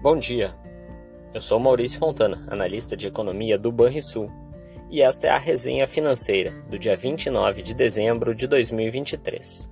Bom 0.00 0.16
dia, 0.16 0.54
eu 1.34 1.40
sou 1.40 1.58
Maurício 1.58 1.98
Fontana, 1.98 2.46
analista 2.48 2.96
de 2.96 3.08
economia 3.08 3.58
do 3.58 3.72
Banrisul, 3.72 4.30
e 4.88 5.02
esta 5.02 5.26
é 5.26 5.30
a 5.30 5.38
resenha 5.38 5.88
financeira 5.88 6.52
do 6.70 6.78
dia 6.78 6.96
29 6.96 7.62
de 7.62 7.74
dezembro 7.74 8.32
de 8.32 8.46
2023. 8.46 9.68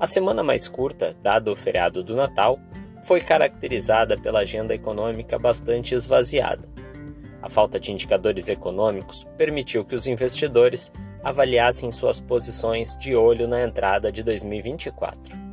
A 0.00 0.06
semana 0.08 0.42
mais 0.42 0.66
curta, 0.66 1.16
dado 1.22 1.52
o 1.52 1.56
feriado 1.56 2.02
do 2.02 2.16
Natal, 2.16 2.58
foi 3.04 3.20
caracterizada 3.20 4.18
pela 4.18 4.40
agenda 4.40 4.74
econômica 4.74 5.38
bastante 5.38 5.94
esvaziada. 5.94 6.68
A 7.40 7.48
falta 7.48 7.78
de 7.78 7.92
indicadores 7.92 8.48
econômicos 8.48 9.22
permitiu 9.36 9.84
que 9.84 9.94
os 9.94 10.08
investidores 10.08 10.90
avaliassem 11.22 11.92
suas 11.92 12.20
posições 12.20 12.96
de 12.96 13.14
olho 13.14 13.46
na 13.46 13.62
entrada 13.62 14.10
de 14.10 14.24
2024. 14.24 15.45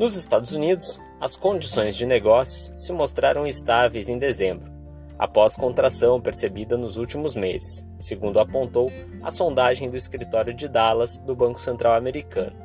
Nos 0.00 0.16
Estados 0.16 0.54
Unidos, 0.54 0.98
as 1.20 1.36
condições 1.36 1.94
de 1.94 2.06
negócios 2.06 2.72
se 2.74 2.90
mostraram 2.90 3.46
estáveis 3.46 4.08
em 4.08 4.16
dezembro, 4.16 4.72
após 5.18 5.54
contração 5.54 6.18
percebida 6.18 6.74
nos 6.74 6.96
últimos 6.96 7.36
meses, 7.36 7.86
segundo 7.98 8.40
apontou 8.40 8.90
a 9.22 9.30
sondagem 9.30 9.90
do 9.90 9.98
escritório 9.98 10.54
de 10.54 10.68
Dallas 10.68 11.18
do 11.18 11.36
Banco 11.36 11.60
Central 11.60 11.96
Americano. 11.96 12.56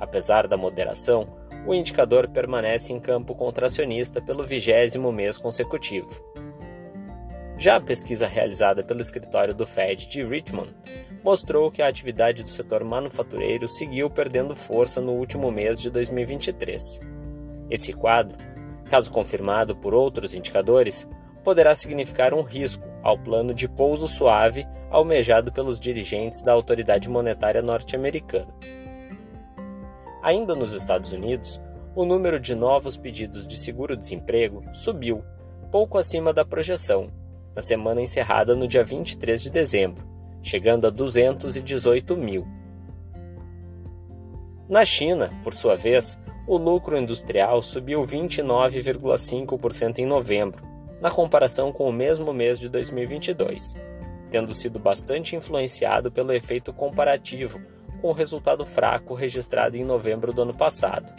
Apesar 0.00 0.48
da 0.48 0.56
moderação, 0.56 1.28
o 1.64 1.72
indicador 1.72 2.26
permanece 2.26 2.92
em 2.92 2.98
campo 2.98 3.32
contracionista 3.32 4.20
pelo 4.20 4.44
vigésimo 4.44 5.12
mês 5.12 5.38
consecutivo. 5.38 6.10
Já 7.56 7.76
a 7.76 7.80
pesquisa 7.80 8.26
realizada 8.26 8.82
pelo 8.82 9.00
escritório 9.00 9.54
do 9.54 9.68
Fed 9.68 10.08
de 10.08 10.24
Richmond 10.24 10.74
mostrou 11.22 11.70
que 11.70 11.82
a 11.82 11.88
atividade 11.88 12.42
do 12.42 12.48
setor 12.48 12.82
manufatureiro 12.82 13.68
seguiu 13.68 14.08
perdendo 14.08 14.56
força 14.56 15.00
no 15.00 15.12
último 15.12 15.50
mês 15.50 15.80
de 15.80 15.90
2023. 15.90 17.00
Esse 17.70 17.92
quadro, 17.92 18.36
caso 18.88 19.10
confirmado 19.10 19.76
por 19.76 19.94
outros 19.94 20.34
indicadores, 20.34 21.08
poderá 21.44 21.74
significar 21.74 22.34
um 22.34 22.42
risco 22.42 22.84
ao 23.02 23.18
plano 23.18 23.54
de 23.54 23.68
pouso 23.68 24.08
suave 24.08 24.66
almejado 24.90 25.52
pelos 25.52 25.78
dirigentes 25.78 26.42
da 26.42 26.52
autoridade 26.52 27.08
monetária 27.08 27.62
norte-americana. 27.62 28.52
Ainda 30.22 30.54
nos 30.54 30.74
Estados 30.74 31.12
Unidos, 31.12 31.60
o 31.94 32.04
número 32.04 32.38
de 32.38 32.54
novos 32.54 32.96
pedidos 32.96 33.46
de 33.46 33.56
seguro-desemprego 33.56 34.62
subiu, 34.72 35.24
pouco 35.70 35.96
acima 35.96 36.32
da 36.32 36.44
projeção, 36.44 37.10
na 37.54 37.62
semana 37.62 38.02
encerrada 38.02 38.54
no 38.54 38.66
dia 38.66 38.84
23 38.84 39.42
de 39.42 39.50
dezembro, 39.50 40.04
chegando 40.42 40.86
a 40.86 40.90
218 40.90 42.16
mil. 42.16 42.46
Na 44.68 44.84
China, 44.84 45.30
por 45.42 45.52
sua 45.52 45.76
vez, 45.76 46.18
o 46.46 46.56
lucro 46.56 46.96
industrial 46.96 47.62
subiu 47.62 48.02
29,5% 48.02 49.98
em 49.98 50.06
novembro, 50.06 50.62
na 51.00 51.10
comparação 51.10 51.72
com 51.72 51.88
o 51.88 51.92
mesmo 51.92 52.32
mês 52.32 52.58
de 52.58 52.68
2022, 52.68 53.74
tendo 54.30 54.54
sido 54.54 54.78
bastante 54.78 55.34
influenciado 55.34 56.10
pelo 56.10 56.32
efeito 56.32 56.72
comparativo 56.72 57.60
com 58.00 58.08
o 58.08 58.12
resultado 58.12 58.64
fraco 58.64 59.14
registrado 59.14 59.76
em 59.76 59.84
novembro 59.84 60.32
do 60.32 60.42
ano 60.42 60.54
passado. 60.54 61.12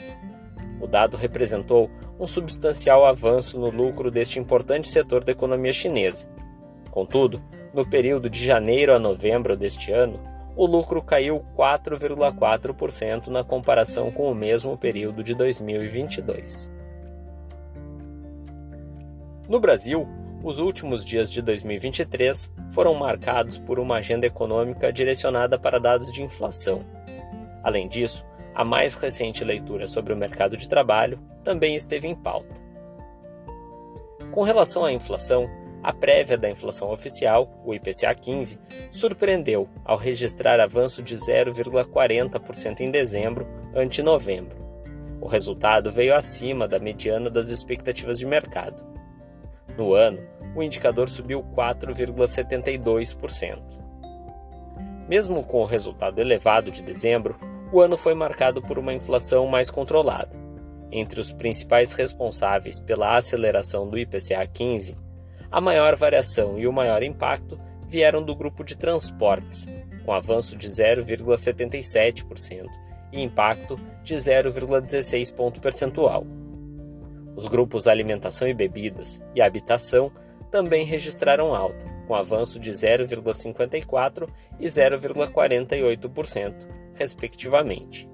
O 0.80 0.88
dado 0.88 1.16
representou 1.16 1.92
um 2.20 2.26
substancial 2.26 3.06
avanço 3.06 3.60
no 3.60 3.70
lucro 3.70 4.10
deste 4.10 4.40
importante 4.40 4.88
setor 4.88 5.24
da 5.24 5.32
economia 5.32 5.72
chinesa. 5.72 6.28
Contudo, 6.90 7.42
no 7.74 7.86
período 7.86 8.30
de 8.30 8.44
janeiro 8.44 8.94
a 8.94 9.00
novembro 9.00 9.56
deste 9.56 9.92
ano, 9.92 10.20
o 10.56 10.66
lucro 10.66 11.02
caiu 11.02 11.46
4,4% 11.58 13.28
na 13.28 13.44
comparação 13.44 14.12
com 14.12 14.30
o 14.30 14.36
mesmo 14.36 14.78
período 14.78 15.24
de 15.24 15.34
2022. 15.34 16.72
No 19.48 19.60
Brasil, 19.60 20.08
os 20.44 20.60
últimos 20.60 21.06
dias 21.06 21.30
de 21.30 21.42
2023 21.42 22.52
foram 22.72 22.94
marcados 22.94 23.58
por 23.58 23.80
uma 23.80 23.98
agenda 23.98 24.26
econômica 24.26 24.92
direcionada 24.92 25.58
para 25.58 25.80
dados 25.80 26.12
de 26.12 26.24
inflação. 26.24 26.84
Além 27.64 27.88
disso, 27.88 28.26
a 28.54 28.66
mais 28.66 28.94
recente 28.96 29.44
leitura 29.44 29.88
sobre 29.88 30.14
o 30.14 30.18
mercado 30.18 30.58
de 30.58 30.68
trabalho 30.68 31.20
também 31.44 31.76
esteve 31.76 32.08
em 32.08 32.16
pauta. 32.16 32.62
Com 34.32 34.44
relação 34.44 34.84
à 34.84 34.92
inflação, 34.92 35.50
a 35.84 35.92
prévia 35.92 36.38
da 36.38 36.50
inflação 36.50 36.90
oficial, 36.92 37.52
o 37.66 37.74
IPCA 37.74 38.14
15, 38.14 38.60
surpreendeu 38.92 39.68
ao 39.84 39.98
registrar 39.98 40.60
avanço 40.60 41.02
de 41.02 41.16
0,40% 41.16 42.82
em 42.82 42.92
dezembro 42.92 43.50
ante 43.76 44.04
novembro. 44.04 44.56
O 45.20 45.26
resultado 45.28 45.92
veio 45.92 46.16
acima 46.16 46.68
da 46.68 46.78
mediana 46.80 47.30
das 47.30 47.50
expectativas 47.50 48.18
de 48.20 48.26
mercado. 48.26 48.82
No 49.78 49.94
ano, 49.94 50.20
o 50.56 50.64
indicador 50.64 51.10
subiu 51.10 51.44
4,72%. 51.56 53.60
Mesmo 55.08 55.44
com 55.44 55.62
o 55.62 55.66
resultado 55.66 56.20
elevado 56.20 56.72
de 56.72 56.84
dezembro, 56.84 57.38
o 57.72 57.80
ano 57.82 57.98
foi 57.98 58.14
marcado 58.14 58.62
por 58.62 58.78
uma 58.78 58.94
inflação 58.94 59.48
mais 59.48 59.70
controlada. 59.70 60.30
Entre 60.92 61.22
os 61.22 61.32
principais 61.32 61.94
responsáveis 61.94 62.80
pela 62.80 63.16
aceleração 63.16 63.88
do 63.88 63.98
IPCA 63.98 64.46
15, 64.46 64.98
a 65.52 65.60
maior 65.60 65.96
variação 65.96 66.58
e 66.58 66.66
o 66.66 66.72
maior 66.72 67.04
impacto 67.04 67.60
vieram 67.88 68.24
do 68.24 68.34
grupo 68.34 68.64
de 68.64 68.78
transportes, 68.78 69.68
com 70.06 70.14
avanço 70.14 70.56
de 70.56 70.70
0,77% 70.70 72.70
e 73.12 73.22
impacto 73.22 73.78
de 74.02 74.16
0,16 74.16 75.34
ponto 75.34 75.60
percentual. 75.60 76.26
Os 77.36 77.48
grupos 77.48 77.88
alimentação 77.88 78.48
e 78.48 78.54
bebidas 78.54 79.22
e 79.36 79.42
habitação 79.42 80.12
também 80.50 80.86
registraram 80.86 81.54
alta, 81.54 81.86
com 82.08 82.16
avanço 82.16 82.58
de 82.60 82.72
0,54 82.72 84.30
e 84.60 84.68
0,48% 84.68 86.82
respectivamente. 86.94 88.10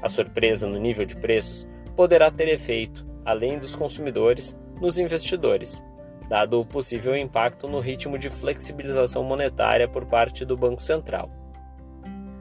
A 0.00 0.08
surpresa 0.08 0.66
no 0.66 0.78
nível 0.78 1.04
de 1.04 1.16
preços 1.16 1.66
poderá 1.96 2.30
ter 2.30 2.48
efeito, 2.48 3.06
além 3.24 3.58
dos 3.58 3.74
consumidores, 3.74 4.56
nos 4.80 4.98
investidores, 4.98 5.82
dado 6.32 6.58
o 6.58 6.64
possível 6.64 7.14
impacto 7.14 7.68
no 7.68 7.78
ritmo 7.78 8.16
de 8.16 8.30
flexibilização 8.30 9.22
monetária 9.22 9.86
por 9.86 10.06
parte 10.06 10.46
do 10.46 10.56
Banco 10.56 10.82
Central. 10.82 11.28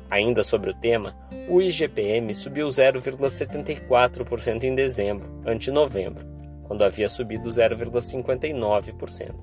Ainda 0.09 0.45
sobre 0.45 0.69
o 0.69 0.73
tema, 0.73 1.13
o 1.49 1.61
IGPM 1.61 2.33
subiu 2.33 2.69
0,74% 2.69 4.63
em 4.63 4.73
dezembro, 4.73 5.41
ante 5.45 5.69
novembro, 5.69 6.25
quando 6.63 6.85
havia 6.85 7.09
subido 7.09 7.49
0,59%. 7.49 9.35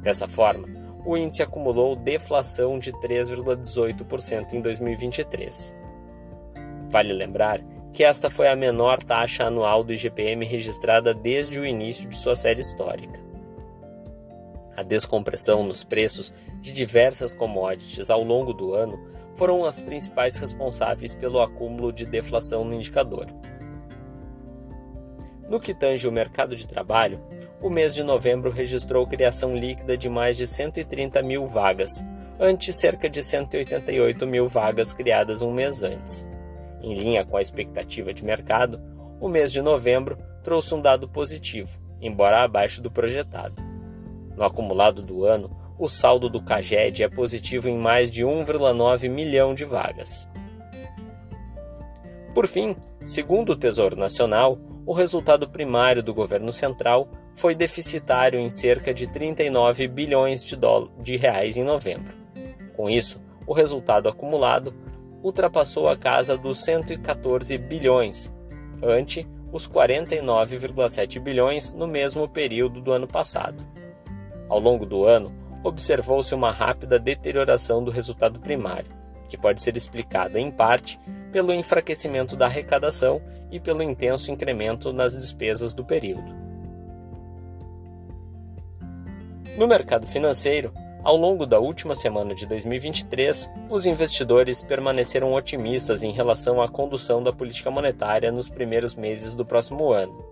Dessa 0.00 0.26
forma, 0.26 0.66
o 1.04 1.14
índice 1.14 1.42
acumulou 1.42 1.94
deflação 1.94 2.78
de 2.78 2.90
3,18% 2.94 4.54
em 4.54 4.62
2023. 4.62 5.76
Vale 6.88 7.12
lembrar 7.12 7.60
que 7.92 8.02
esta 8.02 8.30
foi 8.30 8.48
a 8.48 8.56
menor 8.56 9.02
taxa 9.02 9.44
anual 9.44 9.84
do 9.84 9.92
IGPM 9.92 10.46
registrada 10.46 11.12
desde 11.12 11.60
o 11.60 11.66
início 11.66 12.08
de 12.08 12.16
sua 12.16 12.34
série 12.34 12.62
histórica. 12.62 13.28
A 14.78 14.82
descompressão 14.84 15.64
nos 15.64 15.82
preços 15.82 16.32
de 16.60 16.72
diversas 16.72 17.34
commodities 17.34 18.10
ao 18.10 18.22
longo 18.22 18.52
do 18.52 18.74
ano 18.74 18.96
foram 19.34 19.64
as 19.64 19.80
principais 19.80 20.38
responsáveis 20.38 21.16
pelo 21.16 21.40
acúmulo 21.40 21.92
de 21.92 22.06
deflação 22.06 22.62
no 22.62 22.72
indicador. 22.72 23.26
No 25.48 25.58
que 25.58 25.74
tange 25.74 26.06
o 26.06 26.12
mercado 26.12 26.54
de 26.54 26.64
trabalho, 26.64 27.20
o 27.60 27.68
mês 27.68 27.92
de 27.92 28.04
novembro 28.04 28.52
registrou 28.52 29.04
criação 29.04 29.56
líquida 29.56 29.96
de 29.96 30.08
mais 30.08 30.36
de 30.36 30.46
130 30.46 31.24
mil 31.24 31.44
vagas, 31.44 32.04
ante 32.38 32.72
cerca 32.72 33.10
de 33.10 33.20
188 33.20 34.28
mil 34.28 34.46
vagas 34.46 34.94
criadas 34.94 35.42
um 35.42 35.52
mês 35.52 35.82
antes. 35.82 36.28
Em 36.80 36.94
linha 36.94 37.26
com 37.26 37.36
a 37.36 37.42
expectativa 37.42 38.14
de 38.14 38.24
mercado, 38.24 38.80
o 39.20 39.28
mês 39.28 39.50
de 39.50 39.60
novembro 39.60 40.16
trouxe 40.44 40.72
um 40.72 40.80
dado 40.80 41.08
positivo, 41.08 41.80
embora 42.00 42.44
abaixo 42.44 42.80
do 42.80 42.92
projetado. 42.92 43.67
No 44.38 44.44
acumulado 44.44 45.02
do 45.02 45.24
ano, 45.24 45.50
o 45.76 45.88
saldo 45.88 46.28
do 46.28 46.40
CAGED 46.40 47.02
é 47.02 47.08
positivo 47.08 47.68
em 47.68 47.76
mais 47.76 48.08
de 48.08 48.24
1,9 48.24 49.10
milhão 49.10 49.52
de 49.52 49.64
vagas. 49.64 50.30
Por 52.32 52.46
fim, 52.46 52.76
segundo 53.02 53.50
o 53.50 53.56
Tesouro 53.56 53.96
Nacional, 53.96 54.56
o 54.86 54.92
resultado 54.92 55.48
primário 55.48 56.04
do 56.04 56.14
governo 56.14 56.52
central 56.52 57.08
foi 57.34 57.52
deficitário 57.52 58.38
em 58.38 58.48
cerca 58.48 58.94
de 58.94 59.08
39 59.08 59.88
bilhões 59.88 60.44
de, 60.44 60.56
de 61.02 61.16
reais 61.16 61.56
em 61.56 61.64
novembro. 61.64 62.14
Com 62.76 62.88
isso, 62.88 63.20
o 63.44 63.52
resultado 63.52 64.08
acumulado 64.08 64.72
ultrapassou 65.20 65.88
a 65.88 65.96
casa 65.96 66.36
dos 66.36 66.62
114 66.62 67.58
bilhões, 67.58 68.32
ante 68.80 69.26
os 69.50 69.66
49,7 69.66 71.18
bilhões 71.18 71.72
no 71.72 71.88
mesmo 71.88 72.28
período 72.28 72.80
do 72.80 72.92
ano 72.92 73.08
passado. 73.08 73.77
Ao 74.48 74.58
longo 74.58 74.86
do 74.86 75.04
ano, 75.04 75.32
observou-se 75.62 76.34
uma 76.34 76.50
rápida 76.50 76.98
deterioração 76.98 77.82
do 77.82 77.90
resultado 77.90 78.40
primário, 78.40 78.90
que 79.28 79.36
pode 79.36 79.60
ser 79.60 79.76
explicada 79.76 80.40
em 80.40 80.50
parte 80.50 80.98
pelo 81.30 81.52
enfraquecimento 81.52 82.34
da 82.34 82.46
arrecadação 82.46 83.20
e 83.50 83.60
pelo 83.60 83.82
intenso 83.82 84.30
incremento 84.30 84.92
nas 84.92 85.12
despesas 85.14 85.74
do 85.74 85.84
período. 85.84 86.34
No 89.56 89.66
mercado 89.66 90.06
financeiro, 90.06 90.72
ao 91.02 91.16
longo 91.16 91.46
da 91.46 91.58
última 91.58 91.94
semana 91.94 92.34
de 92.34 92.46
2023, 92.46 93.50
os 93.68 93.86
investidores 93.86 94.62
permaneceram 94.62 95.32
otimistas 95.32 96.02
em 96.02 96.10
relação 96.10 96.62
à 96.62 96.68
condução 96.68 97.22
da 97.22 97.32
política 97.32 97.70
monetária 97.70 98.30
nos 98.30 98.48
primeiros 98.48 98.94
meses 98.94 99.34
do 99.34 99.44
próximo 99.44 99.92
ano. 99.92 100.24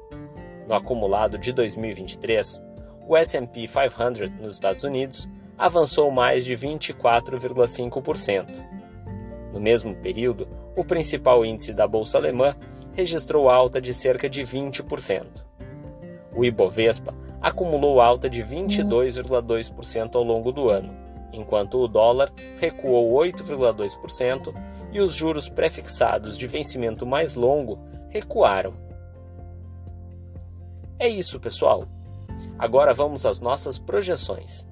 No 0.69 0.75
acumulado 0.75 1.39
de 1.39 1.53
2023, 1.53 2.61
o 3.07 3.17
SP 3.17 3.69
500 3.69 4.31
nos 4.41 4.55
Estados 4.55 4.83
Unidos 4.85 5.29
avançou 5.57 6.11
mais 6.11 6.45
de 6.45 6.55
24,5%. 6.55 8.47
No 9.53 9.61
mesmo 9.61 9.95
período, 9.97 10.49
o 10.77 10.85
principal 10.85 11.45
índice 11.45 11.73
da 11.73 11.87
bolsa 11.87 12.19
alemã 12.19 12.57
registrou 12.93 13.49
alta 13.49 13.81
de 13.81 13.95
cerca 13.95 14.29
de 14.29 14.43
20%. 14.43 15.25
O 16.35 16.45
Ibovespa 16.45 17.15
acumulou 17.41 18.01
alta 18.01 18.29
de 18.29 18.43
22,2% 18.43 20.17
ao 20.17 20.23
longo 20.23 20.53
do 20.53 20.69
ano, 20.69 20.95
enquanto 21.33 21.79
o 21.79 21.89
dólar 21.89 22.31
recuou 22.59 23.15
8,2% 23.15 24.53
e 24.93 25.01
os 25.01 25.15
juros 25.15 25.49
prefixados 25.49 26.37
de 26.37 26.47
vencimento 26.47 27.07
mais 27.07 27.35
longo 27.35 27.79
recuaram. 28.11 28.75
É 30.99 31.09
isso, 31.09 31.39
pessoal. 31.39 31.87
Agora 32.59 32.95
vamos 32.95 33.27
às 33.27 33.39
nossas 33.39 33.79
projeções. 33.79 34.67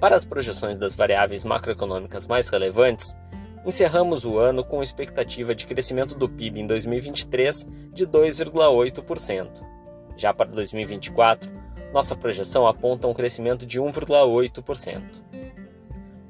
Para 0.00 0.16
as 0.16 0.24
projeções 0.24 0.76
das 0.76 0.96
variáveis 0.96 1.44
macroeconômicas 1.44 2.26
mais 2.26 2.48
relevantes, 2.48 3.14
encerramos 3.64 4.24
o 4.24 4.36
ano 4.38 4.64
com 4.64 4.82
expectativa 4.82 5.54
de 5.54 5.64
crescimento 5.64 6.16
do 6.16 6.28
PIB 6.28 6.60
em 6.60 6.66
2023 6.66 7.66
de 7.92 8.04
2,8%. 8.06 9.48
Já 10.16 10.34
para 10.34 10.50
2024, 10.50 11.48
nossa 11.92 12.16
projeção 12.16 12.66
aponta 12.66 13.06
um 13.06 13.14
crescimento 13.14 13.64
de 13.64 13.80
1,8%. 13.80 15.02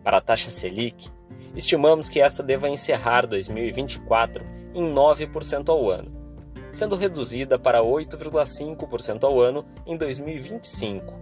Para 0.05 0.19
a 0.19 0.21
taxa 0.21 0.51
Selic, 0.51 1.09
estimamos 1.55 2.11
que 2.11 2.21
essa 2.21 2.43
deva 2.43 2.69
encerrar 2.69 3.27
2024 3.27 4.45
em 4.75 4.93
9% 4.93 5.69
ao 5.71 5.91
ano, 5.91 6.22
sendo 6.73 6.97
reduzida 6.97 7.59
para 7.59 7.81
8,5% 7.81 9.25
ao 9.25 9.41
ano 9.41 9.65
em 9.87 9.97
2025. 9.97 11.15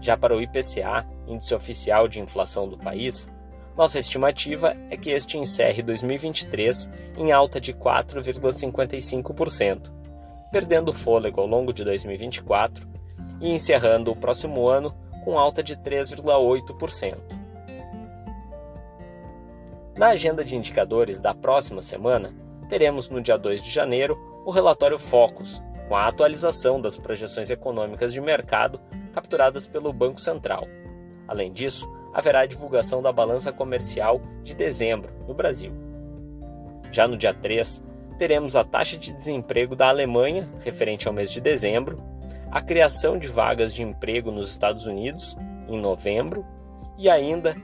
Já 0.00 0.16
para 0.16 0.36
o 0.36 0.42
IPCA, 0.42 1.06
Índice 1.26 1.54
Oficial 1.54 2.08
de 2.08 2.20
Inflação 2.20 2.68
do 2.68 2.76
país, 2.76 3.28
nossa 3.76 3.98
estimativa 3.98 4.76
é 4.90 4.96
que 4.96 5.10
este 5.10 5.36
encerre 5.38 5.82
2023 5.82 6.88
em 7.16 7.32
alta 7.32 7.60
de 7.60 7.72
4,55%, 7.72 9.90
perdendo 10.50 10.92
fôlego 10.92 11.40
ao 11.40 11.46
longo 11.46 11.72
de 11.72 11.84
2024 11.84 12.86
e 13.40 13.50
encerrando 13.50 14.10
o 14.10 14.16
próximo 14.16 14.68
ano 14.68 14.94
com 15.24 15.38
alta 15.38 15.62
de 15.62 15.76
3,8%. 15.76 17.16
Na 19.96 20.08
agenda 20.08 20.44
de 20.44 20.56
indicadores 20.56 21.20
da 21.20 21.34
próxima 21.34 21.80
semana, 21.80 22.34
teremos 22.68 23.08
no 23.08 23.20
dia 23.20 23.38
2 23.38 23.62
de 23.62 23.70
janeiro 23.70 24.31
o 24.44 24.50
relatório 24.50 24.98
Focus, 24.98 25.62
com 25.88 25.96
a 25.96 26.06
atualização 26.06 26.80
das 26.80 26.96
projeções 26.96 27.50
econômicas 27.50 28.12
de 28.12 28.20
mercado 28.20 28.80
capturadas 29.12 29.66
pelo 29.66 29.92
Banco 29.92 30.20
Central. 30.20 30.66
Além 31.28 31.52
disso, 31.52 31.90
haverá 32.12 32.40
a 32.40 32.46
divulgação 32.46 33.02
da 33.02 33.12
balança 33.12 33.52
comercial 33.52 34.20
de 34.42 34.54
dezembro 34.54 35.12
no 35.26 35.34
Brasil. 35.34 35.72
Já 36.90 37.06
no 37.08 37.16
dia 37.16 37.32
3, 37.32 37.82
teremos 38.18 38.56
a 38.56 38.64
taxa 38.64 38.96
de 38.96 39.12
desemprego 39.12 39.74
da 39.74 39.88
Alemanha, 39.88 40.48
referente 40.60 41.08
ao 41.08 41.14
mês 41.14 41.30
de 41.30 41.40
dezembro, 41.40 42.02
a 42.50 42.60
criação 42.60 43.18
de 43.18 43.28
vagas 43.28 43.72
de 43.72 43.82
emprego 43.82 44.30
nos 44.30 44.50
Estados 44.50 44.86
Unidos, 44.86 45.36
em 45.68 45.80
novembro, 45.80 46.44
e 46.98 47.08
ainda 47.08 47.56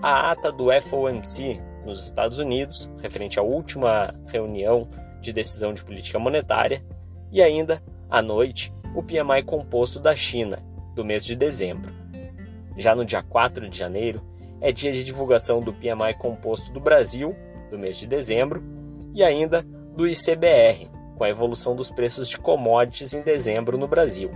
a 0.00 0.30
ata 0.30 0.52
do 0.52 0.66
FOMC 0.80 1.60
nos 1.84 2.04
Estados 2.04 2.38
Unidos, 2.38 2.88
referente 3.02 3.38
à 3.38 3.42
última 3.42 4.14
reunião 4.26 4.88
de 5.20 5.32
decisão 5.32 5.72
de 5.72 5.84
política 5.84 6.18
monetária, 6.18 6.84
e 7.30 7.42
ainda, 7.42 7.82
à 8.08 8.22
noite, 8.22 8.72
o 8.94 9.02
PMI 9.02 9.42
composto 9.44 10.00
da 10.00 10.14
China, 10.14 10.62
do 10.94 11.04
mês 11.04 11.24
de 11.24 11.36
dezembro. 11.36 11.92
Já 12.76 12.94
no 12.94 13.04
dia 13.04 13.22
4 13.22 13.68
de 13.68 13.76
janeiro, 13.76 14.22
é 14.60 14.72
dia 14.72 14.92
de 14.92 15.04
divulgação 15.04 15.60
do 15.60 15.72
PMI 15.72 16.14
composto 16.18 16.72
do 16.72 16.80
Brasil, 16.80 17.36
do 17.70 17.78
mês 17.78 17.96
de 17.96 18.06
dezembro, 18.06 18.62
e 19.14 19.22
ainda 19.22 19.62
do 19.94 20.06
ICBR, 20.06 20.90
com 21.16 21.24
a 21.24 21.28
evolução 21.28 21.74
dos 21.74 21.90
preços 21.90 22.28
de 22.28 22.38
commodities 22.38 23.12
em 23.12 23.22
dezembro 23.22 23.76
no 23.76 23.88
Brasil. 23.88 24.30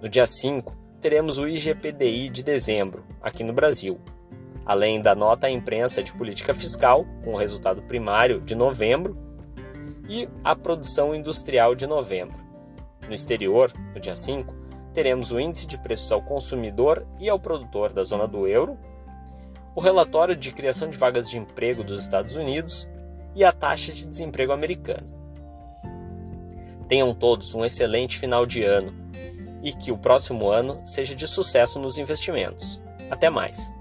No 0.00 0.08
dia 0.08 0.26
5, 0.26 0.74
teremos 1.00 1.38
o 1.38 1.46
IGPDI 1.46 2.30
de 2.30 2.42
dezembro, 2.42 3.04
aqui 3.20 3.44
no 3.44 3.52
Brasil, 3.52 3.98
além 4.64 5.00
da 5.00 5.14
nota 5.14 5.46
à 5.46 5.50
imprensa 5.50 6.02
de 6.02 6.12
política 6.12 6.54
fiscal, 6.54 7.04
com 7.24 7.34
o 7.34 7.36
resultado 7.36 7.82
primário 7.82 8.40
de 8.40 8.54
novembro, 8.54 9.16
e 10.10 10.28
a 10.42 10.56
produção 10.56 11.14
industrial 11.14 11.76
de 11.76 11.86
novembro. 11.86 12.36
No 13.06 13.14
exterior, 13.14 13.72
no 13.94 14.00
dia 14.00 14.14
5, 14.14 14.52
teremos 14.92 15.30
o 15.30 15.38
índice 15.38 15.68
de 15.68 15.78
preços 15.78 16.10
ao 16.10 16.20
consumidor 16.20 17.06
e 17.20 17.30
ao 17.30 17.38
produtor 17.38 17.92
da 17.92 18.02
zona 18.02 18.26
do 18.26 18.46
euro, 18.48 18.76
o 19.72 19.80
relatório 19.80 20.34
de 20.34 20.50
criação 20.50 20.90
de 20.90 20.98
vagas 20.98 21.30
de 21.30 21.38
emprego 21.38 21.84
dos 21.84 22.02
Estados 22.02 22.34
Unidos 22.34 22.88
e 23.36 23.44
a 23.44 23.52
taxa 23.52 23.92
de 23.92 24.04
desemprego 24.04 24.52
americana. 24.52 25.06
Tenham 26.88 27.14
todos 27.14 27.54
um 27.54 27.64
excelente 27.64 28.18
final 28.18 28.44
de 28.44 28.64
ano 28.64 28.92
e 29.62 29.72
que 29.72 29.92
o 29.92 29.98
próximo 29.98 30.50
ano 30.50 30.84
seja 30.84 31.14
de 31.14 31.28
sucesso 31.28 31.78
nos 31.78 31.98
investimentos. 31.98 32.80
Até 33.08 33.30
mais! 33.30 33.72